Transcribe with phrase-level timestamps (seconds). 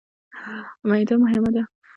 [0.89, 1.63] معده مهمه ده.